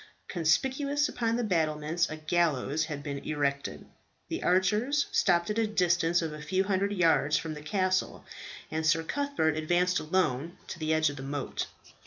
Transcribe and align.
Conspicuous 0.27 1.07
upon 1.07 1.35
the 1.35 1.43
battlements 1.43 2.09
a 2.09 2.15
gallows 2.17 2.85
had 2.85 3.03
been 3.03 3.19
erected. 3.19 3.85
The 4.29 4.41
archers 4.41 5.05
stopped 5.11 5.51
at 5.51 5.59
a 5.59 5.67
distance 5.67 6.23
of 6.23 6.33
a 6.33 6.41
few 6.41 6.63
hundred 6.63 6.91
yards 6.91 7.37
from 7.37 7.53
the 7.53 7.61
castle, 7.61 8.25
and 8.71 8.83
Sir 8.83 9.03
Cuthbert 9.03 9.55
advanced 9.55 9.99
alone 9.99 10.57
to 10.69 10.79
the 10.79 10.91
edge 10.91 11.11
of 11.11 11.17
the 11.17 11.21
moat. 11.21 11.67